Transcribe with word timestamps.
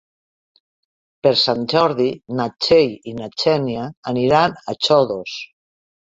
Per 1.25 1.33
Sant 1.41 1.59
Jordi 1.73 2.07
na 2.39 2.47
Txell 2.65 2.95
i 3.11 3.13
na 3.17 3.27
Xènia 3.43 3.83
aniran 4.13 4.57
a 4.73 4.75
Xodos. 4.87 5.35